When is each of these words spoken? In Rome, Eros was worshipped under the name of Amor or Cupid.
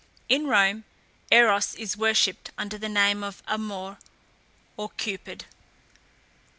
In 0.27 0.47
Rome, 0.47 0.83
Eros 1.31 1.77
was 1.77 1.95
worshipped 1.95 2.49
under 2.57 2.75
the 2.79 2.89
name 2.89 3.23
of 3.23 3.43
Amor 3.47 3.99
or 4.75 4.89
Cupid. 4.97 5.45